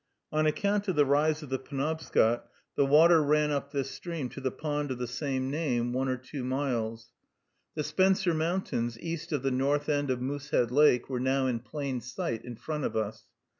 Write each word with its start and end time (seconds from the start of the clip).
On 0.31 0.47
account 0.47 0.87
of 0.87 0.95
the 0.95 1.05
rise 1.05 1.43
of 1.43 1.49
the 1.49 1.59
Penobscot, 1.59 2.47
the 2.75 2.87
water 2.87 3.21
ran 3.21 3.51
up 3.51 3.69
this 3.71 3.91
stream 3.91 4.29
to 4.29 4.41
the 4.41 4.49
pond 4.49 4.89
of 4.89 4.97
the 4.97 5.05
same 5.05 5.51
name, 5.51 5.93
one 5.93 6.09
or 6.09 6.17
two 6.17 6.43
miles. 6.43 7.11
The 7.75 7.83
Spencer 7.83 8.33
Mountains, 8.33 8.99
east 8.99 9.31
of 9.31 9.43
the 9.43 9.51
north 9.51 9.89
end 9.89 10.09
of 10.09 10.19
Moosehead 10.19 10.71
Lake, 10.71 11.07
were 11.07 11.19
now 11.19 11.45
in 11.45 11.59
plain 11.59 12.01
sight 12.01 12.43
in 12.43 12.55
front 12.55 12.83
of 12.83 12.95
us. 12.95 13.25